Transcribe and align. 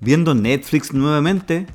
viendo 0.00 0.34
Netflix 0.34 0.92
nuevamente. 0.92 1.66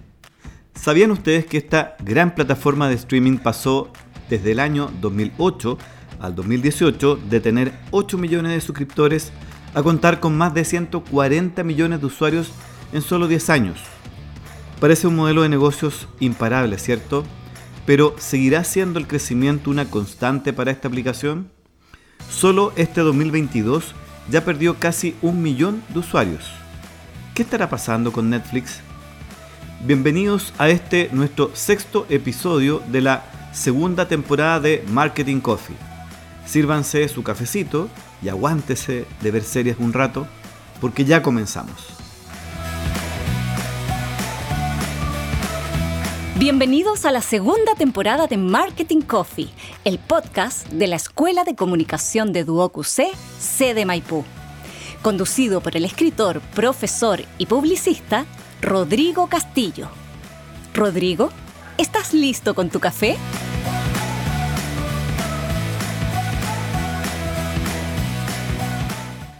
¿Sabían 0.74 1.12
ustedes 1.12 1.46
que 1.46 1.58
esta 1.58 1.96
gran 2.00 2.36
plataforma 2.36 2.90
de 2.90 2.96
streaming 2.96 3.38
pasó 3.38 3.92
desde 4.30 4.52
el 4.52 4.60
año 4.60 4.92
2008 5.02 5.78
al 6.20 6.36
2018 6.36 7.20
de 7.30 7.40
tener 7.40 7.74
8 7.92 8.18
millones 8.18 8.52
de 8.54 8.62
suscriptores 8.62 9.32
a 9.74 9.84
contar 9.84 10.20
con 10.20 10.38
más 10.38 10.54
de 10.54 10.66
140 10.66 11.64
millones 11.64 12.00
de 12.00 12.06
usuarios 12.06 12.52
en 12.94 13.02
solo 13.02 13.28
10 13.28 13.50
años? 13.50 13.80
Parece 14.80 15.08
un 15.08 15.16
modelo 15.16 15.44
de 15.44 15.50
negocios 15.50 16.08
imparable, 16.20 16.78
¿cierto? 16.78 17.24
Pero 17.86 18.16
¿seguirá 18.18 18.64
siendo 18.64 19.00
el 19.00 19.08
crecimiento 19.08 19.70
una 19.70 19.86
constante 19.86 20.52
para 20.52 20.72
esta 20.72 20.88
aplicación? 20.88 21.52
Solo 22.30 22.74
este 22.76 23.02
2022 23.02 23.94
ya 24.30 24.44
perdió 24.44 24.80
casi 24.80 25.16
un 25.22 25.42
millón 25.42 25.84
de 25.90 26.00
usuarios. 26.00 26.55
¿Qué 27.36 27.42
estará 27.42 27.70
pasando 27.70 28.14
con 28.14 28.30
Netflix? 28.30 28.80
Bienvenidos 29.82 30.54
a 30.58 30.70
este 30.70 31.10
nuestro 31.12 31.54
sexto 31.54 32.06
episodio 32.08 32.82
de 32.88 33.02
la 33.02 33.26
segunda 33.52 34.08
temporada 34.08 34.62
de 34.62 34.86
Marketing 34.88 35.42
Coffee. 35.42 35.76
Sírvanse 36.46 37.06
su 37.10 37.24
cafecito 37.24 37.90
y 38.22 38.30
aguántese 38.30 39.06
de 39.20 39.32
ver 39.32 39.44
series 39.44 39.76
un 39.80 39.92
rato 39.92 40.26
porque 40.80 41.04
ya 41.04 41.22
comenzamos. 41.22 41.76
Bienvenidos 46.40 47.04
a 47.04 47.12
la 47.12 47.22
segunda 47.22 47.76
temporada 47.76 48.28
de 48.28 48.38
Marketing 48.38 49.02
Coffee, 49.02 49.50
el 49.84 50.00
podcast 50.00 50.70
de 50.70 50.88
la 50.88 50.96
Escuela 50.96 51.44
de 51.44 51.54
Comunicación 51.54 52.32
de 52.32 52.46
Duoc 52.46 52.82
C, 52.86 53.12
de 53.74 53.86
Maipú. 53.86 54.24
Conducido 55.06 55.62
por 55.62 55.78
el 55.78 55.86
escritor, 55.86 56.42
profesor 56.56 57.22
y 57.38 57.46
publicista 57.46 58.26
Rodrigo 58.60 59.28
Castillo. 59.28 59.88
Rodrigo, 60.74 61.30
¿estás 61.78 62.12
listo 62.12 62.56
con 62.56 62.72
tu 62.72 62.80
café? 62.80 63.16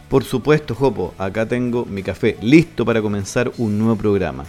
Por 0.08 0.24
supuesto, 0.24 0.76
Jopo, 0.76 1.16
acá 1.18 1.48
tengo 1.48 1.84
mi 1.86 2.04
café 2.04 2.38
listo 2.44 2.86
para 2.86 3.02
comenzar 3.02 3.52
un 3.58 3.80
nuevo 3.80 3.96
programa. 3.96 4.46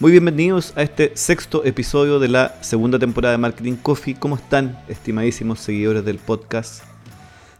Muy 0.00 0.10
bienvenidos 0.10 0.72
a 0.76 0.82
este 0.82 1.12
sexto 1.14 1.64
episodio 1.64 2.18
de 2.18 2.26
la 2.26 2.56
segunda 2.62 2.98
temporada 2.98 3.30
de 3.30 3.38
Marketing 3.38 3.76
Coffee. 3.76 4.16
¿Cómo 4.16 4.34
están, 4.34 4.76
estimadísimos 4.88 5.60
seguidores 5.60 6.04
del 6.04 6.18
podcast? 6.18 6.82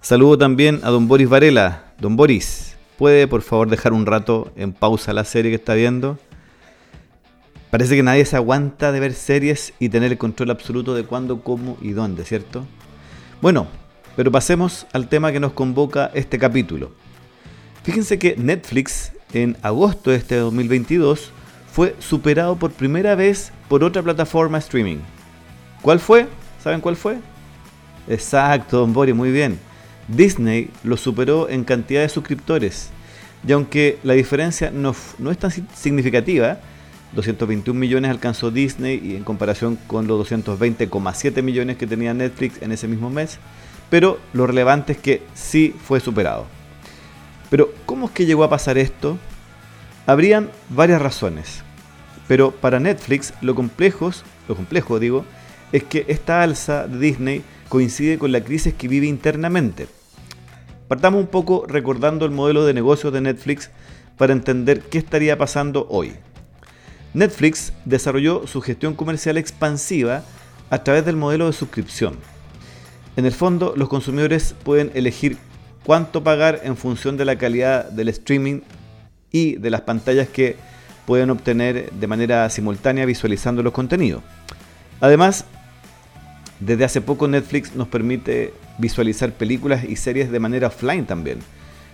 Saludo 0.00 0.36
también 0.36 0.80
a 0.82 0.90
don 0.90 1.06
Boris 1.06 1.28
Varela. 1.28 1.84
Don 2.00 2.16
Boris, 2.16 2.67
¿puede 2.98 3.28
por 3.28 3.42
favor 3.42 3.70
dejar 3.70 3.94
un 3.94 4.04
rato 4.04 4.52
en 4.56 4.72
pausa 4.72 5.14
la 5.14 5.24
serie 5.24 5.50
que 5.50 5.56
está 5.56 5.74
viendo? 5.74 6.18
Parece 7.70 7.96
que 7.96 8.02
nadie 8.02 8.24
se 8.24 8.36
aguanta 8.36 8.92
de 8.92 9.00
ver 9.00 9.14
series 9.14 9.72
y 9.78 9.88
tener 9.88 10.10
el 10.12 10.18
control 10.18 10.50
absoluto 10.50 10.94
de 10.94 11.04
cuándo, 11.04 11.42
cómo 11.42 11.78
y 11.80 11.90
dónde, 11.92 12.24
¿cierto? 12.24 12.66
Bueno, 13.40 13.68
pero 14.16 14.32
pasemos 14.32 14.86
al 14.92 15.08
tema 15.08 15.32
que 15.32 15.38
nos 15.38 15.52
convoca 15.52 16.10
este 16.12 16.38
capítulo. 16.38 16.90
Fíjense 17.84 18.18
que 18.18 18.36
Netflix 18.36 19.12
en 19.32 19.56
agosto 19.62 20.10
de 20.10 20.16
este 20.16 20.36
2022 20.36 21.30
fue 21.72 21.94
superado 22.00 22.56
por 22.56 22.72
primera 22.72 23.14
vez 23.14 23.52
por 23.68 23.84
otra 23.84 24.02
plataforma 24.02 24.58
streaming. 24.58 24.98
¿Cuál 25.82 26.00
fue? 26.00 26.26
¿Saben 26.62 26.80
cuál 26.80 26.96
fue? 26.96 27.18
Exacto, 28.08 28.78
Don 28.78 28.92
Boris, 28.92 29.14
muy 29.14 29.30
bien. 29.30 29.67
Disney 30.08 30.70
lo 30.82 30.96
superó 30.96 31.48
en 31.48 31.64
cantidad 31.64 32.02
de 32.02 32.08
suscriptores. 32.08 32.90
Y 33.46 33.52
aunque 33.52 33.98
la 34.02 34.14
diferencia 34.14 34.70
no, 34.70 34.90
es 35.30 35.38
tan 35.38 35.50
significativa, 35.74 36.58
221 37.14 37.78
millones 37.78 38.10
alcanzó 38.10 38.50
Disney 38.50 39.00
y 39.02 39.16
en 39.16 39.24
comparación 39.24 39.78
con 39.86 40.06
los 40.06 40.28
220,7 40.28 41.42
millones 41.42 41.76
que 41.76 41.86
tenía 41.86 42.14
Netflix 42.14 42.60
en 42.60 42.72
ese 42.72 42.88
mismo 42.88 43.10
mes, 43.10 43.38
pero 43.90 44.18
lo 44.32 44.46
relevante 44.46 44.92
es 44.92 44.98
que 44.98 45.22
sí 45.34 45.74
fue 45.84 46.00
superado. 46.00 46.46
Pero 47.50 47.72
¿cómo 47.86 48.06
es 48.06 48.12
que 48.12 48.26
llegó 48.26 48.44
a 48.44 48.50
pasar 48.50 48.76
esto? 48.76 49.18
Habrían 50.06 50.50
varias 50.68 51.00
razones. 51.00 51.62
Pero 52.26 52.50
para 52.50 52.80
Netflix 52.80 53.32
lo, 53.40 53.54
complejos, 53.54 54.24
lo 54.48 54.56
complejo 54.56 54.98
digo, 54.98 55.24
es 55.72 55.84
que 55.84 56.04
esta 56.08 56.42
alza 56.42 56.86
de 56.86 56.98
Disney 56.98 57.42
coincide 57.70 58.18
con 58.18 58.32
la 58.32 58.42
crisis 58.42 58.74
que 58.74 58.88
vive 58.88 59.06
internamente. 59.06 59.88
Partamos 60.88 61.20
un 61.20 61.26
poco 61.26 61.66
recordando 61.68 62.24
el 62.24 62.32
modelo 62.32 62.64
de 62.64 62.72
negocio 62.72 63.10
de 63.10 63.20
Netflix 63.20 63.70
para 64.16 64.32
entender 64.32 64.80
qué 64.80 64.96
estaría 64.96 65.36
pasando 65.36 65.86
hoy. 65.90 66.14
Netflix 67.12 67.74
desarrolló 67.84 68.46
su 68.46 68.62
gestión 68.62 68.94
comercial 68.94 69.36
expansiva 69.36 70.22
a 70.70 70.82
través 70.82 71.04
del 71.04 71.16
modelo 71.16 71.46
de 71.46 71.52
suscripción. 71.52 72.16
En 73.16 73.26
el 73.26 73.32
fondo, 73.32 73.74
los 73.76 73.90
consumidores 73.90 74.54
pueden 74.62 74.90
elegir 74.94 75.36
cuánto 75.84 76.24
pagar 76.24 76.60
en 76.64 76.76
función 76.76 77.18
de 77.18 77.26
la 77.26 77.36
calidad 77.36 77.90
del 77.90 78.08
streaming 78.08 78.60
y 79.30 79.56
de 79.56 79.70
las 79.70 79.82
pantallas 79.82 80.28
que 80.28 80.56
pueden 81.04 81.28
obtener 81.28 81.92
de 81.92 82.06
manera 82.06 82.48
simultánea 82.48 83.04
visualizando 83.04 83.62
los 83.62 83.72
contenidos. 83.74 84.22
Además, 85.00 85.44
desde 86.60 86.84
hace 86.84 87.00
poco 87.00 87.28
Netflix 87.28 87.74
nos 87.74 87.88
permite 87.88 88.52
visualizar 88.78 89.32
películas 89.32 89.84
y 89.84 89.96
series 89.96 90.30
de 90.30 90.40
manera 90.40 90.68
offline 90.68 91.06
también. 91.06 91.38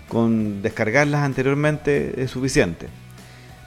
Con 0.08 0.62
descargarlas 0.62 1.22
anteriormente 1.22 2.22
es 2.22 2.30
suficiente. 2.30 2.88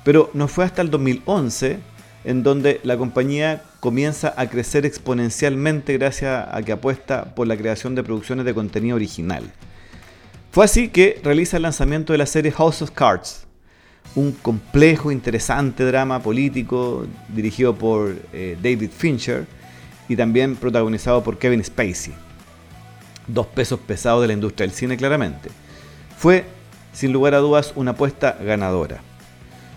Pero 0.04 0.30
no 0.34 0.48
fue 0.48 0.66
hasta 0.66 0.82
el 0.82 0.90
2011 0.90 1.80
en 2.24 2.44
donde 2.44 2.80
la 2.84 2.98
compañía 2.98 3.64
comienza 3.80 4.34
a 4.36 4.50
crecer 4.50 4.86
exponencialmente 4.86 5.98
gracias 5.98 6.48
a 6.52 6.62
que 6.62 6.72
apuesta 6.72 7.36
por 7.36 7.48
la 7.48 7.58
creación 7.58 7.96
de 7.96 8.04
producciones 8.04 8.46
de 8.46 8.54
contenido 8.54 8.96
original. 8.96 9.44
Fue 10.52 10.66
así 10.66 10.90
que 10.90 11.20
realiza 11.24 11.58
el 11.58 11.64
lanzamiento 11.64 12.14
de 12.14 12.18
la 12.18 12.26
serie 12.26 12.52
House 12.52 12.82
of 12.82 12.92
Cards, 12.92 13.46
un 14.16 14.32
complejo, 14.32 15.12
interesante 15.12 15.84
drama 15.86 16.22
político 16.22 17.06
dirigido 17.30 17.76
por 17.76 18.16
eh, 18.34 18.58
David 18.62 18.90
Fincher 18.90 19.46
y 20.10 20.16
también 20.16 20.56
protagonizado 20.56 21.24
por 21.24 21.38
Kevin 21.38 21.64
Spacey. 21.64 22.14
Dos 23.28 23.48
pesos 23.48 23.80
pesados 23.80 24.22
de 24.22 24.28
la 24.28 24.34
industria 24.34 24.68
del 24.68 24.76
cine 24.76 24.98
claramente. 24.98 25.50
Fue, 26.18 26.46
sin 26.94 27.12
lugar 27.12 27.34
a 27.34 27.40
dudas, 27.40 27.74
una 27.76 27.92
apuesta 27.92 28.38
ganadora. 28.42 29.02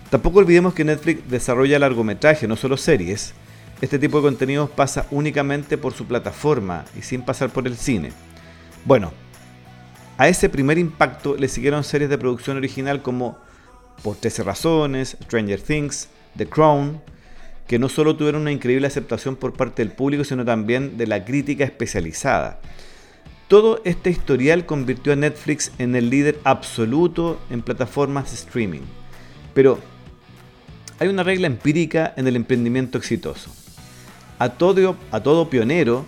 Tampoco 0.09 0.39
olvidemos 0.39 0.73
que 0.73 0.83
Netflix 0.83 1.29
desarrolla 1.29 1.79
largometraje, 1.79 2.47
no 2.47 2.55
solo 2.55 2.77
series. 2.77 3.33
Este 3.81 3.97
tipo 3.97 4.17
de 4.17 4.23
contenidos 4.23 4.69
pasa 4.69 5.07
únicamente 5.11 5.77
por 5.77 5.93
su 5.93 6.05
plataforma 6.05 6.85
y 6.97 7.01
sin 7.01 7.21
pasar 7.21 7.49
por 7.49 7.67
el 7.67 7.77
cine. 7.77 8.11
Bueno, 8.85 9.11
a 10.17 10.27
ese 10.27 10.49
primer 10.49 10.77
impacto 10.77 11.35
le 11.35 11.47
siguieron 11.47 11.83
series 11.83 12.09
de 12.09 12.17
producción 12.17 12.57
original 12.57 13.01
como 13.01 13.39
por 14.03 14.17
13 14.17 14.43
razones, 14.43 15.17
Stranger 15.23 15.61
Things, 15.61 16.09
The 16.37 16.47
Crown, 16.47 17.01
que 17.67 17.79
no 17.79 17.89
solo 17.89 18.15
tuvieron 18.15 18.41
una 18.41 18.51
increíble 18.51 18.87
aceptación 18.87 19.35
por 19.35 19.53
parte 19.53 19.83
del 19.83 19.93
público, 19.93 20.23
sino 20.23 20.43
también 20.43 20.97
de 20.97 21.07
la 21.07 21.23
crítica 21.23 21.63
especializada. 21.63 22.59
Todo 23.47 23.81
este 23.83 24.09
historial 24.09 24.65
convirtió 24.65 25.13
a 25.13 25.15
Netflix 25.15 25.71
en 25.77 25.95
el 25.95 26.09
líder 26.09 26.39
absoluto 26.43 27.39
en 27.49 27.61
plataformas 27.61 28.31
de 28.31 28.35
streaming. 28.37 28.81
Pero 29.53 29.79
hay 30.99 31.07
una 31.07 31.23
regla 31.23 31.47
empírica 31.47 32.13
en 32.15 32.27
el 32.27 32.35
emprendimiento 32.35 32.97
exitoso. 32.97 33.51
A 34.39 34.49
todo, 34.49 35.49
pionero 35.49 36.05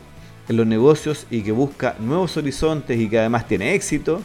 en 0.49 0.57
los 0.57 0.67
negocios 0.67 1.27
y 1.29 1.41
que 1.41 1.51
busca 1.51 1.95
nuevos 1.99 2.37
horizontes 2.37 2.99
y 2.99 3.09
que 3.09 3.19
además 3.19 3.47
tiene 3.47 3.73
éxito, 3.73 4.21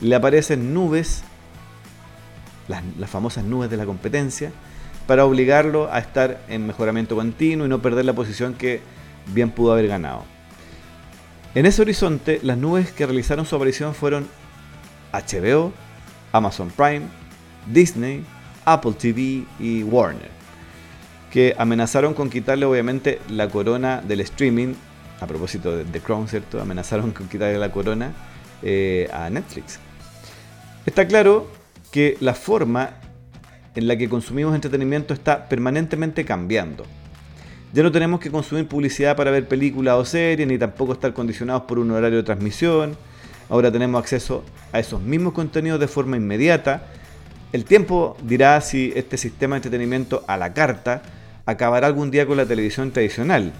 le 0.00 0.14
aparecen 0.14 0.74
nubes 0.74 1.22
las, 2.68 3.10
famosas 3.10 3.44
nubes 3.44 3.70
de 3.70 3.76
la 3.76 3.86
competencia, 3.86 4.52
para 5.06 5.24
obligarlo 5.24 5.92
a 5.92 5.98
estar 5.98 6.40
en 6.48 6.66
mejoramiento 6.66 7.16
continuo 7.16 7.66
y 7.66 7.68
no 7.68 7.82
perder 7.82 8.04
la 8.04 8.12
posición 8.12 8.54
que 8.54 8.80
bien 9.26 9.50
pudo 9.50 9.72
haber 9.72 9.88
ganado. 9.88 10.24
En 11.54 11.66
ese 11.66 11.82
horizonte, 11.82 12.40
las 12.42 12.56
nubes 12.56 12.92
que 12.92 13.04
realizaron 13.04 13.44
su 13.44 13.56
aparición 13.56 13.94
fueron 13.94 14.26
HBO, 15.12 15.72
Amazon 16.32 16.70
Prime, 16.70 17.02
Disney, 17.66 18.24
Apple 18.64 18.92
TV 18.92 19.44
y 19.60 19.82
Warner, 19.82 20.30
que 21.30 21.54
amenazaron 21.58 22.14
con 22.14 22.30
quitarle 22.30 22.64
obviamente 22.64 23.20
la 23.28 23.48
corona 23.48 24.00
del 24.00 24.20
streaming, 24.20 24.74
a 25.20 25.26
propósito 25.26 25.76
de 25.76 25.84
The 25.84 26.00
Crown, 26.00 26.26
¿cierto? 26.26 26.60
Amenazaron 26.60 27.12
con 27.12 27.28
quitarle 27.28 27.58
la 27.58 27.70
corona 27.70 28.12
eh, 28.62 29.08
a 29.12 29.28
Netflix. 29.28 29.78
Está 30.86 31.06
claro 31.06 31.48
que 31.90 32.16
la 32.20 32.34
forma 32.34 32.94
en 33.74 33.88
la 33.88 33.96
que 33.96 34.08
consumimos 34.08 34.54
entretenimiento 34.54 35.14
está 35.14 35.48
permanentemente 35.48 36.24
cambiando. 36.24 36.84
Ya 37.72 37.82
no 37.82 37.90
tenemos 37.90 38.20
que 38.20 38.30
consumir 38.30 38.68
publicidad 38.68 39.16
para 39.16 39.30
ver 39.30 39.48
películas 39.48 39.96
o 39.96 40.04
series, 40.04 40.46
ni 40.46 40.58
tampoco 40.58 40.92
estar 40.92 41.14
condicionados 41.14 41.62
por 41.62 41.78
un 41.78 41.90
horario 41.90 42.18
de 42.18 42.24
transmisión. 42.24 42.96
Ahora 43.48 43.72
tenemos 43.72 43.98
acceso 43.98 44.44
a 44.72 44.78
esos 44.78 45.00
mismos 45.00 45.32
contenidos 45.32 45.80
de 45.80 45.88
forma 45.88 46.16
inmediata 46.16 46.86
El 47.52 47.64
tiempo 47.64 48.16
dirá 48.22 48.60
si 48.60 48.92
este 48.94 49.16
sistema 49.16 49.54
de 49.54 49.58
entretenimiento 49.58 50.24
a 50.26 50.36
la 50.36 50.54
carta 50.54 51.02
acabará 51.44 51.86
algún 51.86 52.10
día 52.10 52.26
con 52.26 52.36
la 52.36 52.46
televisión 52.46 52.90
tradicional. 52.92 53.52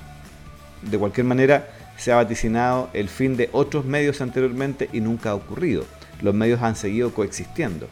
De 0.83 0.99
cualquier 0.99 1.27
manera, 1.27 1.69
se 1.97 2.13
ha 2.13 2.17
vaticinado 2.17 2.89
el 2.95 3.09
fin 3.09 3.37
de 3.37 3.49
otros 3.53 3.85
medios 3.85 4.21
anteriormente 4.21 4.89
y 4.93 5.01
nunca 5.01 5.31
ha 5.31 5.35
ocurrido. 5.35 5.85
Los 6.23 6.35
medios 6.35 6.63
han 6.63 6.77
seguido 6.77 7.13
coexistiendo. 7.13 7.89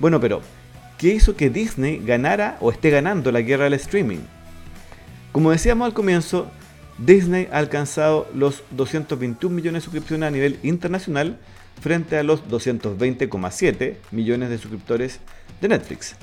Bueno, 0.00 0.20
pero, 0.20 0.40
¿qué 1.04 1.12
hizo 1.12 1.36
que 1.36 1.50
Disney 1.50 2.00
ganara 2.02 2.56
o 2.62 2.70
esté 2.70 2.88
ganando 2.88 3.30
la 3.30 3.42
guerra 3.42 3.64
del 3.64 3.74
streaming? 3.74 4.20
Como 5.32 5.50
decíamos 5.50 5.84
al 5.84 5.92
comienzo, 5.92 6.50
Disney 6.96 7.46
ha 7.52 7.58
alcanzado 7.58 8.26
los 8.34 8.62
221 8.70 9.54
millones 9.54 9.82
de 9.82 9.84
suscripciones 9.84 10.26
a 10.26 10.30
nivel 10.30 10.58
internacional 10.62 11.38
frente 11.82 12.16
a 12.16 12.22
los 12.22 12.48
220,7 12.48 13.96
millones 14.12 14.48
de 14.48 14.56
suscriptores 14.56 15.20
de 15.60 15.68
Netflix. 15.68 16.16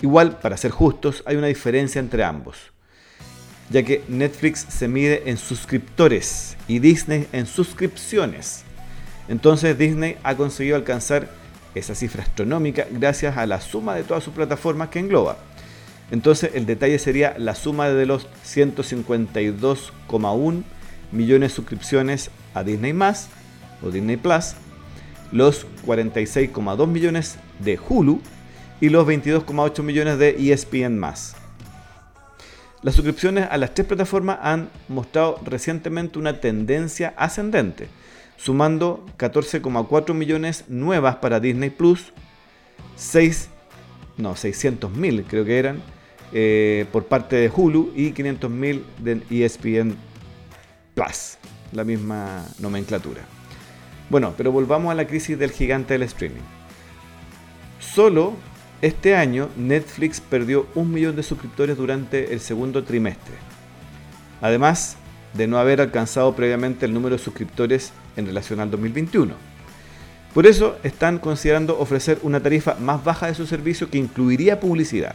Igual, 0.00 0.38
para 0.38 0.56
ser 0.56 0.70
justos, 0.70 1.22
hay 1.26 1.36
una 1.36 1.48
diferencia 1.48 1.98
entre 1.98 2.24
ambos, 2.24 2.56
ya 3.68 3.82
que 3.82 4.02
Netflix 4.08 4.60
se 4.60 4.88
mide 4.88 5.24
en 5.26 5.36
suscriptores 5.36 6.56
y 6.68 6.78
Disney 6.78 7.28
en 7.32 7.44
suscripciones. 7.44 8.64
Entonces 9.28 9.76
Disney 9.76 10.16
ha 10.22 10.36
conseguido 10.36 10.76
alcanzar 10.76 11.41
esa 11.74 11.94
cifra 11.94 12.22
astronómica 12.22 12.86
gracias 12.90 13.36
a 13.36 13.44
la 13.46 13.60
suma 13.60 13.94
de 13.94 14.04
todas 14.04 14.24
sus 14.24 14.32
plataformas 14.34 14.88
que 14.88 14.98
engloba. 14.98 15.36
Entonces 16.10 16.50
el 16.54 16.66
detalle 16.66 16.98
sería 16.98 17.34
la 17.38 17.54
suma 17.54 17.88
de 17.88 18.06
los 18.06 18.26
152,1 18.44 20.62
millones 21.12 21.50
de 21.50 21.56
suscripciones 21.56 22.30
a 22.54 22.64
Disney 22.64 22.98
o 23.82 23.90
Disney 23.90 24.16
Plus 24.16 24.54
los 25.32 25.66
46,2 25.86 26.86
millones 26.86 27.38
de 27.58 27.78
Hulu 27.78 28.20
y 28.80 28.90
los 28.90 29.06
22,8 29.06 29.82
millones 29.82 30.18
de 30.18 30.52
ESPN 30.52 31.00
Las 31.00 32.94
suscripciones 32.94 33.48
a 33.50 33.56
las 33.56 33.74
tres 33.74 33.86
plataformas 33.86 34.38
han 34.42 34.68
mostrado 34.88 35.40
recientemente 35.44 36.18
una 36.18 36.40
tendencia 36.40 37.14
ascendente, 37.16 37.88
sumando 38.42 39.06
14,4 39.18 40.14
millones 40.14 40.64
nuevas 40.68 41.16
para 41.16 41.38
Disney 41.38 41.70
Plus, 41.70 42.12
6, 42.96 43.48
no, 44.16 44.34
600 44.34 44.90
mil 44.90 45.22
creo 45.24 45.44
que 45.44 45.58
eran, 45.58 45.80
eh, 46.32 46.86
por 46.90 47.04
parte 47.04 47.36
de 47.36 47.52
Hulu 47.54 47.92
y 47.94 48.10
500 48.10 48.50
mil 48.50 48.84
de 48.98 49.22
ESPN 49.30 49.94
Plus, 50.94 51.38
la 51.70 51.84
misma 51.84 52.44
nomenclatura. 52.58 53.22
Bueno, 54.10 54.34
pero 54.36 54.50
volvamos 54.50 54.90
a 54.90 54.96
la 54.96 55.06
crisis 55.06 55.38
del 55.38 55.52
gigante 55.52 55.94
del 55.94 56.02
streaming. 56.02 56.42
Solo 57.78 58.34
este 58.80 59.14
año 59.14 59.50
Netflix 59.56 60.20
perdió 60.20 60.66
un 60.74 60.92
millón 60.92 61.14
de 61.14 61.22
suscriptores 61.22 61.76
durante 61.76 62.32
el 62.32 62.40
segundo 62.40 62.82
trimestre. 62.82 63.34
Además 64.40 64.96
de 65.34 65.46
no 65.46 65.58
haber 65.58 65.80
alcanzado 65.80 66.34
previamente 66.34 66.86
el 66.86 66.92
número 66.92 67.16
de 67.16 67.22
suscriptores 67.22 67.92
en 68.16 68.26
relación 68.26 68.60
al 68.60 68.70
2021. 68.70 69.34
Por 70.34 70.46
eso 70.46 70.78
están 70.82 71.18
considerando 71.18 71.78
ofrecer 71.78 72.18
una 72.22 72.40
tarifa 72.40 72.74
más 72.80 73.04
baja 73.04 73.26
de 73.26 73.34
su 73.34 73.46
servicio 73.46 73.90
que 73.90 73.98
incluiría 73.98 74.60
publicidad. 74.60 75.14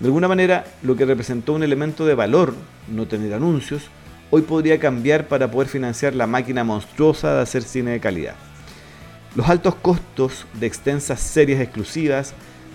De 0.00 0.06
alguna 0.06 0.28
manera, 0.28 0.64
lo 0.82 0.96
que 0.96 1.04
representó 1.04 1.52
un 1.52 1.62
elemento 1.62 2.06
de 2.06 2.14
valor, 2.14 2.54
no 2.88 3.06
tener 3.06 3.34
anuncios, 3.34 3.90
hoy 4.30 4.42
podría 4.42 4.78
cambiar 4.78 5.28
para 5.28 5.50
poder 5.50 5.68
financiar 5.68 6.14
la 6.14 6.26
máquina 6.26 6.64
monstruosa 6.64 7.34
de 7.34 7.42
hacer 7.42 7.62
cine 7.62 7.90
de 7.90 8.00
calidad. 8.00 8.36
Los 9.34 9.48
altos 9.48 9.74
costos 9.74 10.46
de 10.54 10.66
extensas 10.66 11.20
series 11.20 11.60
exclusivas 11.60 12.32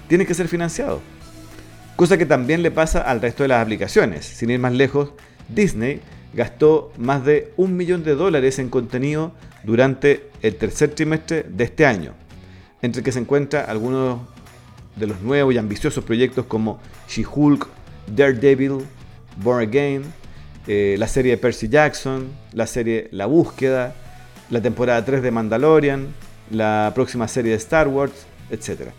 tienen 0.07 0.27
que 0.27 0.33
ser 0.33 0.47
financiados, 0.47 1.01
cosa 1.95 2.17
que 2.17 2.25
también 2.25 2.61
le 2.61 2.71
pasa 2.71 3.01
al 3.01 3.21
resto 3.21 3.43
de 3.43 3.49
las 3.49 3.63
aplicaciones. 3.63 4.25
Sin 4.25 4.49
ir 4.51 4.59
más 4.59 4.73
lejos, 4.73 5.11
Disney 5.49 6.01
gastó 6.33 6.91
más 6.97 7.23
de 7.25 7.53
un 7.57 7.77
millón 7.77 8.03
de 8.03 8.15
dólares 8.15 8.59
en 8.59 8.69
contenido 8.69 9.31
durante 9.63 10.29
el 10.41 10.55
tercer 10.55 10.89
trimestre 10.89 11.45
de 11.47 11.63
este 11.63 11.85
año, 11.85 12.13
entre 12.81 13.03
que 13.03 13.11
se 13.11 13.19
encuentran 13.19 13.69
algunos 13.69 14.19
de 14.95 15.07
los 15.07 15.21
nuevos 15.21 15.53
y 15.53 15.57
ambiciosos 15.57 16.03
proyectos 16.03 16.45
como 16.45 16.79
She-Hulk, 17.07 17.67
Daredevil, 18.07 18.79
Born 19.37 19.67
Again, 19.67 20.03
eh, 20.67 20.95
la 20.97 21.07
serie 21.07 21.31
de 21.31 21.37
Percy 21.37 21.67
Jackson, 21.67 22.27
la 22.53 22.67
serie 22.67 23.09
La 23.11 23.25
Búsqueda, 23.25 23.95
la 24.49 24.61
temporada 24.61 25.03
3 25.03 25.21
de 25.21 25.31
Mandalorian, 25.31 26.07
la 26.51 26.91
próxima 26.93 27.27
serie 27.27 27.51
de 27.51 27.57
Star 27.57 27.87
Wars, 27.87 28.13
etc. 28.49 28.89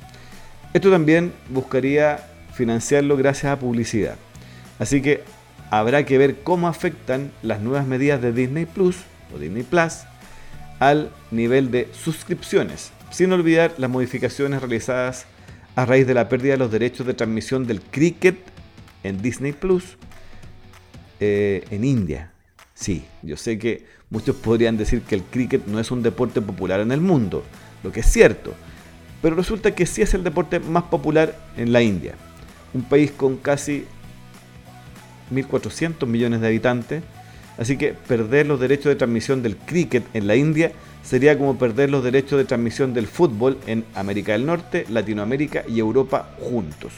Esto 0.73 0.91
también 0.91 1.33
buscaría 1.51 2.19
financiarlo 2.53 3.17
gracias 3.17 3.53
a 3.53 3.59
publicidad. 3.59 4.17
Así 4.79 5.01
que 5.01 5.23
habrá 5.79 6.05
que 6.05 6.19
ver 6.19 6.41
cómo 6.43 6.69
afectan 6.69 7.33
las 7.43 7.61
nuevas 7.61 7.87
medidas 7.87 8.21
de 8.21 8.33
Disney 8.33 8.67
Plus 8.67 8.97
o 9.35 9.39
Disney 9.39 9.63
Plus 9.63 10.01
al 10.79 11.11
nivel 11.31 11.71
de 11.71 11.89
suscripciones, 11.93 12.91
sin 13.11 13.33
olvidar 13.33 13.75
las 13.79 13.91
modificaciones 13.91 14.61
realizadas 14.61 15.27
a 15.77 15.87
raíz 15.87 16.07
de 16.07 16.15
la 16.15 16.29
pérdida 16.29 16.53
de 16.53 16.59
los 16.59 16.71
derechos 16.71 17.07
de 17.07 17.15
transmisión 17.15 17.67
del 17.67 17.81
cricket 17.81 18.37
en 19.03 19.21
Disney 19.21 19.53
Plus 19.53 19.97
eh, 21.21 21.65
en 21.71 21.85
India. 21.85 22.33
Sí, 22.75 23.05
yo 23.23 23.37
sé 23.37 23.59
que 23.59 23.87
muchos 24.11 24.37
podrían 24.37 24.77
decir 24.77 25.03
que 25.03 25.15
el 25.15 25.23
cricket 25.23 25.67
no 25.67 25.79
es 25.81 25.91
un 25.91 26.03
deporte 26.03 26.41
popular 26.41 26.81
en 26.81 26.93
el 26.93 27.01
mundo, 27.01 27.45
lo 27.83 27.93
que 27.93 28.01
es 28.01 28.07
cierto, 28.07 28.55
pero 29.23 29.37
resulta 29.37 29.75
que 29.75 29.87
sí 29.87 30.03
es 30.03 30.13
el 30.15 30.25
deporte 30.25 30.61
más 30.61 30.85
popular 30.85 31.39
en 31.57 31.73
la 31.73 31.83
India, 31.83 32.15
un 32.73 32.83
país 32.83 33.11
con 33.13 33.37
casi 33.37 33.87
1.400 35.33 36.07
millones 36.07 36.41
de 36.41 36.47
habitantes, 36.49 37.03
así 37.59 37.77
que 37.77 37.93
perder 37.93 38.47
los 38.47 38.61
derechos 38.61 38.87
de 38.87 38.97
transmisión 38.97 39.43
del 39.43 39.57
cricket 39.57 40.05
en 40.15 40.27
la 40.27 40.37
India 40.37 40.73
sería 41.03 41.39
como 41.39 41.59
perder 41.59 41.91
los 41.91 42.03
derechos 42.03 42.39
de 42.39 42.45
transmisión 42.45 42.95
del 42.95 43.07
fútbol 43.07 43.59
en 43.67 43.85
América 43.95 44.33
del 44.33 44.47
Norte, 44.47 44.87
Latinoamérica 44.89 45.65
y 45.69 45.79
Europa 45.79 46.31
juntos. 46.41 46.93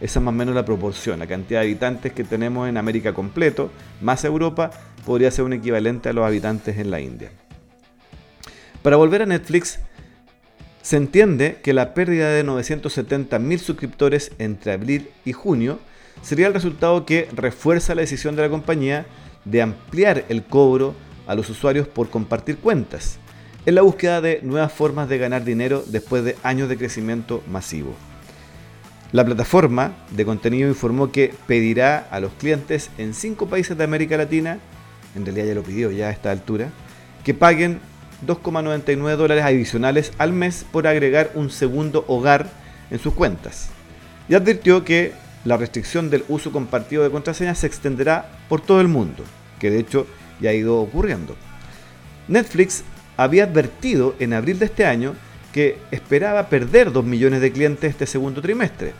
Esa 0.00 0.20
es 0.20 0.24
más 0.24 0.32
o 0.32 0.36
menos 0.36 0.54
la 0.54 0.64
proporción. 0.64 1.18
La 1.18 1.26
cantidad 1.26 1.60
de 1.60 1.66
habitantes 1.66 2.12
que 2.12 2.22
tenemos 2.22 2.68
en 2.68 2.76
América 2.76 3.14
completo, 3.14 3.70
más 4.00 4.24
Europa, 4.24 4.70
podría 5.04 5.30
ser 5.30 5.44
un 5.44 5.54
equivalente 5.54 6.08
a 6.08 6.12
los 6.12 6.24
habitantes 6.24 6.78
en 6.78 6.90
la 6.90 7.00
India. 7.00 7.30
Para 8.82 8.96
volver 8.96 9.22
a 9.22 9.26
Netflix, 9.26 9.80
se 10.82 10.96
entiende 10.96 11.58
que 11.62 11.72
la 11.72 11.94
pérdida 11.94 12.30
de 12.30 12.44
970.000 12.44 13.58
suscriptores 13.58 14.30
entre 14.38 14.72
abril 14.72 15.10
y 15.24 15.32
junio 15.32 15.80
sería 16.22 16.46
el 16.46 16.54
resultado 16.54 17.04
que 17.06 17.28
refuerza 17.32 17.94
la 17.94 18.02
decisión 18.02 18.36
de 18.36 18.42
la 18.42 18.50
compañía 18.50 19.06
de 19.44 19.62
ampliar 19.62 20.24
el 20.28 20.44
cobro 20.44 20.94
a 21.26 21.34
los 21.34 21.48
usuarios 21.50 21.86
por 21.86 22.10
compartir 22.10 22.58
cuentas, 22.58 23.18
en 23.66 23.74
la 23.74 23.82
búsqueda 23.82 24.20
de 24.20 24.40
nuevas 24.42 24.72
formas 24.72 25.08
de 25.08 25.18
ganar 25.18 25.44
dinero 25.44 25.84
después 25.86 26.24
de 26.24 26.36
años 26.42 26.68
de 26.68 26.78
crecimiento 26.78 27.42
masivo. 27.50 27.94
La 29.12 29.24
plataforma 29.24 29.92
de 30.10 30.24
contenido 30.24 30.68
informó 30.68 31.12
que 31.12 31.34
pedirá 31.46 32.08
a 32.10 32.20
los 32.20 32.32
clientes 32.32 32.90
en 32.98 33.14
cinco 33.14 33.46
países 33.46 33.76
de 33.76 33.84
América 33.84 34.16
Latina, 34.16 34.58
en 35.14 35.24
realidad 35.24 35.46
ya 35.46 35.54
lo 35.54 35.62
pidió 35.62 35.90
ya 35.90 36.08
a 36.08 36.10
esta 36.10 36.30
altura, 36.30 36.70
que 37.24 37.34
paguen 37.34 37.80
2,99 38.26 39.16
dólares 39.16 39.44
adicionales 39.44 40.12
al 40.18 40.32
mes 40.32 40.66
por 40.70 40.86
agregar 40.86 41.30
un 41.34 41.50
segundo 41.50 42.04
hogar 42.08 42.50
en 42.90 42.98
sus 42.98 43.14
cuentas. 43.14 43.70
Y 44.28 44.34
advirtió 44.34 44.84
que 44.84 45.12
la 45.48 45.56
restricción 45.56 46.10
del 46.10 46.24
uso 46.28 46.52
compartido 46.52 47.02
de 47.02 47.10
contraseñas 47.10 47.58
se 47.58 47.66
extenderá 47.66 48.30
por 48.50 48.60
todo 48.60 48.82
el 48.82 48.88
mundo, 48.88 49.24
que 49.58 49.70
de 49.70 49.78
hecho 49.78 50.06
ya 50.40 50.50
ha 50.50 50.54
ido 50.54 50.78
ocurriendo. 50.78 51.36
Netflix 52.28 52.84
había 53.16 53.44
advertido 53.44 54.14
en 54.18 54.34
abril 54.34 54.58
de 54.58 54.66
este 54.66 54.84
año 54.84 55.14
que 55.54 55.78
esperaba 55.90 56.50
perder 56.50 56.92
2 56.92 57.02
millones 57.02 57.40
de 57.40 57.50
clientes 57.50 57.90
este 57.90 58.06
segundo 58.06 58.42
trimestre. 58.42 58.92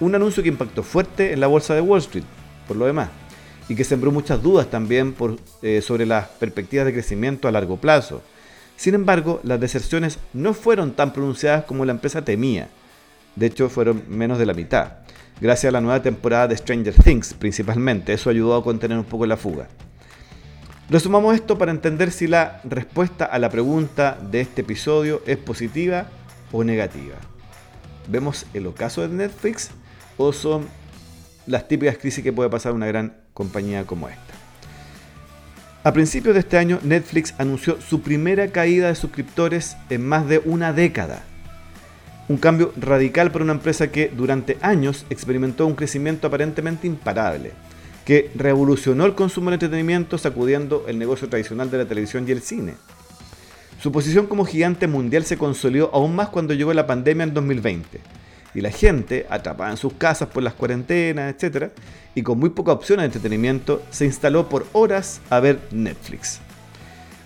Un 0.00 0.14
anuncio 0.14 0.42
que 0.42 0.48
impactó 0.48 0.82
fuerte 0.82 1.34
en 1.34 1.40
la 1.40 1.46
bolsa 1.46 1.74
de 1.74 1.82
Wall 1.82 2.00
Street, 2.00 2.24
por 2.66 2.78
lo 2.78 2.86
demás, 2.86 3.10
y 3.68 3.74
que 3.74 3.84
sembró 3.84 4.10
muchas 4.10 4.42
dudas 4.42 4.70
también 4.70 5.14
eh, 5.60 5.82
sobre 5.82 6.06
las 6.06 6.26
perspectivas 6.26 6.86
de 6.86 6.94
crecimiento 6.94 7.48
a 7.48 7.52
largo 7.52 7.76
plazo. 7.76 8.22
Sin 8.76 8.94
embargo, 8.94 9.40
las 9.44 9.60
deserciones 9.60 10.18
no 10.32 10.54
fueron 10.54 10.92
tan 10.92 11.12
pronunciadas 11.12 11.66
como 11.66 11.84
la 11.84 11.92
empresa 11.92 12.24
temía. 12.24 12.68
De 13.36 13.46
hecho, 13.46 13.68
fueron 13.68 14.02
menos 14.08 14.38
de 14.38 14.46
la 14.46 14.54
mitad, 14.54 14.94
gracias 15.42 15.70
a 15.70 15.72
la 15.72 15.80
nueva 15.80 16.00
temporada 16.00 16.46
de 16.46 16.56
Stranger 16.56 16.94
Things 16.94 17.34
principalmente. 17.34 18.12
Eso 18.12 18.30
ayudó 18.30 18.54
a 18.54 18.62
contener 18.62 18.96
un 18.96 19.04
poco 19.04 19.26
la 19.26 19.36
fuga. 19.36 19.66
Resumamos 20.88 21.34
esto 21.34 21.58
para 21.58 21.72
entender 21.72 22.12
si 22.12 22.28
la 22.28 22.60
respuesta 22.62 23.24
a 23.24 23.40
la 23.40 23.50
pregunta 23.50 24.16
de 24.30 24.40
este 24.40 24.60
episodio 24.60 25.20
es 25.26 25.38
positiva 25.38 26.06
o 26.52 26.62
negativa. 26.62 27.16
¿Vemos 28.06 28.46
el 28.54 28.68
ocaso 28.68 29.02
de 29.02 29.08
Netflix 29.08 29.70
o 30.16 30.32
son 30.32 30.68
las 31.46 31.66
típicas 31.66 31.98
crisis 31.98 32.22
que 32.22 32.32
puede 32.32 32.48
pasar 32.48 32.72
una 32.72 32.86
gran 32.86 33.16
compañía 33.34 33.84
como 33.84 34.08
esta? 34.08 34.34
A 35.82 35.92
principios 35.92 36.34
de 36.34 36.40
este 36.40 36.56
año, 36.56 36.78
Netflix 36.84 37.34
anunció 37.38 37.80
su 37.80 38.02
primera 38.02 38.46
caída 38.52 38.86
de 38.86 38.94
suscriptores 38.94 39.76
en 39.90 40.06
más 40.06 40.28
de 40.28 40.38
una 40.44 40.72
década. 40.72 41.24
Un 42.28 42.36
cambio 42.36 42.72
radical 42.76 43.32
para 43.32 43.44
una 43.44 43.54
empresa 43.54 43.90
que 43.90 44.10
durante 44.14 44.56
años 44.62 45.06
experimentó 45.10 45.66
un 45.66 45.74
crecimiento 45.74 46.28
aparentemente 46.28 46.86
imparable, 46.86 47.52
que 48.04 48.30
revolucionó 48.34 49.06
el 49.06 49.14
consumo 49.14 49.50
de 49.50 49.54
entretenimiento 49.54 50.18
sacudiendo 50.18 50.84
el 50.86 50.98
negocio 50.98 51.28
tradicional 51.28 51.70
de 51.70 51.78
la 51.78 51.86
televisión 51.86 52.26
y 52.26 52.32
el 52.32 52.42
cine. 52.42 52.74
Su 53.80 53.90
posición 53.90 54.28
como 54.28 54.44
gigante 54.44 54.86
mundial 54.86 55.24
se 55.24 55.36
consolidó 55.36 55.90
aún 55.92 56.14
más 56.14 56.28
cuando 56.28 56.54
llegó 56.54 56.72
la 56.72 56.86
pandemia 56.86 57.24
en 57.24 57.34
2020 57.34 58.00
y 58.54 58.60
la 58.60 58.70
gente, 58.70 59.26
atrapada 59.28 59.70
en 59.70 59.76
sus 59.76 59.94
casas 59.94 60.28
por 60.28 60.42
las 60.42 60.54
cuarentenas, 60.54 61.34
etc., 61.34 61.70
y 62.14 62.22
con 62.22 62.38
muy 62.38 62.50
poca 62.50 62.72
opción 62.72 62.98
de 62.98 63.06
entretenimiento, 63.06 63.82
se 63.90 64.04
instaló 64.04 64.48
por 64.48 64.66
horas 64.72 65.20
a 65.30 65.40
ver 65.40 65.58
Netflix. 65.70 66.40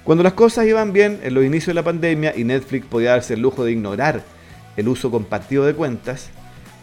Cuando 0.04 0.22
las 0.22 0.34
cosas 0.34 0.66
iban 0.66 0.92
bien 0.92 1.18
en 1.24 1.34
los 1.34 1.44
inicios 1.44 1.68
de 1.68 1.74
la 1.74 1.82
pandemia 1.82 2.32
y 2.36 2.44
Netflix 2.44 2.86
podía 2.86 3.10
darse 3.10 3.34
el 3.34 3.40
lujo 3.40 3.64
de 3.64 3.72
ignorar 3.72 4.22
el 4.76 4.88
uso 4.88 5.10
compartido 5.10 5.64
de 5.64 5.74
cuentas, 5.74 6.30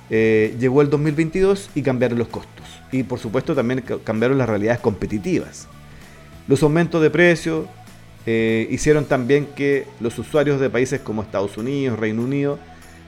eh, 0.09 0.55
llegó 0.59 0.81
el 0.81 0.89
2022 0.89 1.69
y 1.75 1.81
cambiaron 1.81 2.17
los 2.17 2.27
costos. 2.27 2.65
Y 2.91 3.03
por 3.03 3.19
supuesto 3.19 3.55
también 3.55 3.83
cambiaron 4.03 4.37
las 4.37 4.49
realidades 4.49 4.79
competitivas. 4.79 5.67
Los 6.47 6.61
aumentos 6.61 7.01
de 7.01 7.09
precios 7.09 7.65
eh, 8.25 8.67
hicieron 8.69 9.05
también 9.05 9.47
que 9.55 9.87
los 9.99 10.17
usuarios 10.19 10.59
de 10.59 10.69
países 10.69 11.01
como 11.01 11.21
Estados 11.21 11.57
Unidos, 11.57 11.97
Reino 11.99 12.21
Unido, 12.21 12.59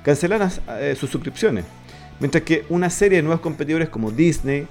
cancelaran 0.04 0.52
eh, 0.80 0.96
sus 0.98 1.10
suscripciones. 1.10 1.66
Mientras 2.20 2.44
que 2.44 2.66
una 2.70 2.90
serie 2.90 3.18
de 3.18 3.24
nuevos 3.24 3.42
competidores 3.42 3.90
como 3.90 4.12
Disney 4.12 4.68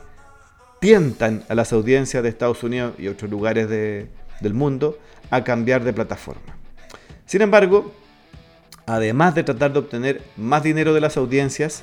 tientan 0.81 1.45
a 1.49 1.55
las 1.55 1.73
audiencias 1.73 2.23
de 2.23 2.29
Estados 2.29 2.63
Unidos 2.63 2.95
y 2.99 3.09
otros 3.09 3.31
lugares 3.31 3.69
del 3.69 4.55
mundo 4.55 4.99
a 5.31 5.45
cambiar 5.45 5.85
de 5.85 5.93
plataforma. 5.93 6.57
Sin 7.27 7.43
embargo, 7.43 7.93
además 8.87 9.35
de 9.35 9.45
tratar 9.45 9.73
de 9.73 9.79
obtener 9.79 10.23
más 10.37 10.63
dinero 10.63 10.95
de 10.95 11.01
las 11.01 11.17
audiencias 11.17 11.83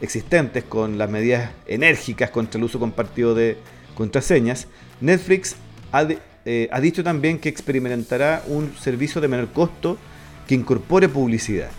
existentes 0.00 0.64
con 0.64 0.98
las 0.98 1.08
medidas 1.10 1.50
enérgicas 1.66 2.30
contra 2.30 2.58
el 2.58 2.64
uso 2.64 2.78
compartido 2.78 3.34
de 3.34 3.56
contraseñas, 3.94 4.66
Netflix 5.00 5.56
ha, 5.92 6.06
eh, 6.44 6.68
ha 6.70 6.80
dicho 6.80 7.02
también 7.04 7.38
que 7.38 7.48
experimentará 7.48 8.42
un 8.46 8.74
servicio 8.76 9.20
de 9.20 9.28
menor 9.28 9.48
costo 9.52 9.96
que 10.46 10.54
incorpore 10.54 11.08
publicidad. 11.08 11.70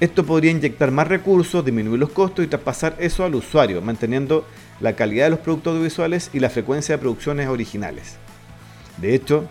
Esto 0.00 0.24
podría 0.24 0.50
inyectar 0.50 0.90
más 0.90 1.08
recursos, 1.08 1.64
disminuir 1.64 1.98
los 1.98 2.10
costos 2.10 2.44
y 2.44 2.48
traspasar 2.48 2.96
eso 2.98 3.24
al 3.24 3.34
usuario, 3.34 3.80
manteniendo 3.80 4.46
la 4.80 4.96
calidad 4.96 5.26
de 5.26 5.30
los 5.30 5.38
productos 5.38 5.72
audiovisuales 5.72 6.30
y 6.32 6.40
la 6.40 6.50
frecuencia 6.50 6.96
de 6.96 7.00
producciones 7.00 7.48
originales. 7.48 8.16
De 8.98 9.14
hecho, 9.14 9.48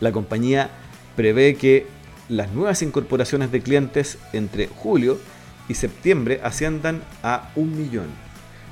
la 0.00 0.12
compañía 0.12 0.70
prevé 1.16 1.56
que 1.56 1.86
las 2.30 2.52
nuevas 2.52 2.80
incorporaciones 2.80 3.50
de 3.50 3.60
clientes 3.60 4.16
entre 4.32 4.68
julio 4.68 5.18
y 5.68 5.74
septiembre 5.74 6.40
asciendan 6.42 7.02
a 7.22 7.50
un 7.56 7.76
millón. 7.76 8.06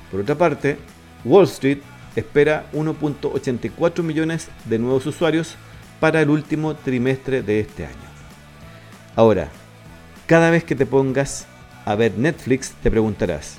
Por 0.09 0.21
otra 0.21 0.35
parte, 0.35 0.77
Wall 1.25 1.43
Street 1.43 1.79
espera 2.15 2.69
1.84 2.73 4.01
millones 4.01 4.47
de 4.65 4.79
nuevos 4.79 5.05
usuarios 5.05 5.55
para 5.99 6.21
el 6.21 6.29
último 6.29 6.75
trimestre 6.75 7.41
de 7.41 7.59
este 7.59 7.85
año. 7.85 7.95
Ahora, 9.15 9.49
cada 10.25 10.49
vez 10.49 10.63
que 10.63 10.75
te 10.75 10.85
pongas 10.85 11.45
a 11.85 11.95
ver 11.95 12.17
Netflix 12.17 12.71
te 12.81 12.89
preguntarás, 12.89 13.57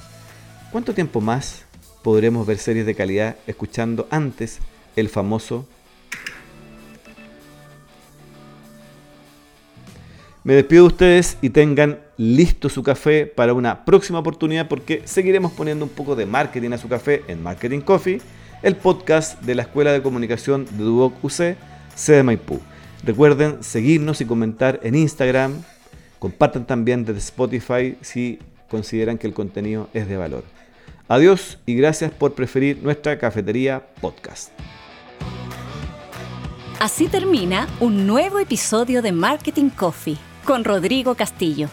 ¿cuánto 0.73 0.95
tiempo 0.95 1.21
más 1.21 1.67
podremos 2.03 2.47
ver 2.47 2.59
series 2.59 2.87
de 2.87 2.95
calidad 2.95 3.37
escuchando 3.47 4.09
antes 4.11 4.61
el 4.97 5.09
famoso... 5.09 5.67
Me 10.43 10.55
despido 10.55 10.85
de 10.85 10.89
ustedes 10.89 11.37
y 11.43 11.51
tengan 11.51 11.99
listo 12.17 12.71
su 12.71 12.83
café 12.83 13.27
para 13.27 13.53
una 13.53 13.85
próxima 13.85 14.21
oportunidad 14.21 14.69
porque 14.69 15.03
seguiremos 15.05 15.53
poniendo 15.53 15.85
un 15.85 15.91
poco 15.91 16.17
de 16.17 16.25
marketing 16.25 16.71
a 16.71 16.79
su 16.79 16.89
café 16.89 17.23
en 17.29 17.43
Marketing 17.43 17.81
Coffee, 17.81 18.23
el 18.63 18.75
podcast 18.77 19.43
de 19.43 19.55
la 19.55 19.63
Escuela 19.63 19.93
de 19.93 20.01
Comunicación 20.01 20.65
de 20.65 20.85
Duoc 20.85 21.23
UC, 21.23 21.57
sede 21.95 22.23
Maipú. 22.23 22.59
Recuerden 23.05 23.63
seguirnos 23.63 24.23
y 24.23 24.25
comentar 24.25 24.81
en 24.83 24.95
Instagram, 24.95 25.63
Compartan 26.19 26.67
también 26.67 27.05
desde 27.05 27.19
Spotify 27.19 27.97
si 28.01 28.39
consideran 28.71 29.19
que 29.19 29.27
el 29.27 29.35
contenido 29.35 29.89
es 29.93 30.09
de 30.09 30.17
valor. 30.17 30.45
Adiós 31.09 31.59
y 31.67 31.75
gracias 31.75 32.13
por 32.13 32.33
preferir 32.33 32.83
nuestra 32.83 33.19
cafetería 33.19 33.87
podcast. 34.01 34.53
Así 36.79 37.09
termina 37.09 37.69
un 37.79 38.07
nuevo 38.07 38.39
episodio 38.39 39.03
de 39.03 39.13
Marketing 39.13 39.69
Coffee 39.69 40.30
con 40.45 40.65
Rodrigo 40.65 41.15
Castillo. 41.15 41.69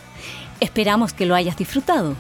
Esperamos 0.60 1.14
que 1.14 1.26
lo 1.26 1.36
hayas 1.36 1.58
disfrutado. 1.58 2.16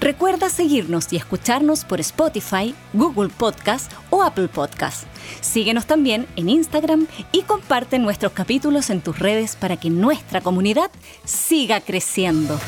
Recuerda 0.00 0.48
seguirnos 0.48 1.12
y 1.12 1.16
escucharnos 1.16 1.84
por 1.84 2.00
Spotify, 2.00 2.74
Google 2.92 3.28
Podcast 3.28 3.92
o 4.10 4.22
Apple 4.22 4.48
Podcast. 4.48 5.04
Síguenos 5.40 5.86
también 5.86 6.26
en 6.36 6.48
Instagram 6.48 7.06
y 7.32 7.42
comparte 7.42 7.98
nuestros 7.98 8.32
capítulos 8.32 8.90
en 8.90 9.00
tus 9.00 9.18
redes 9.18 9.56
para 9.56 9.76
que 9.76 9.90
nuestra 9.90 10.40
comunidad 10.40 10.90
siga 11.24 11.80
creciendo. 11.80 12.58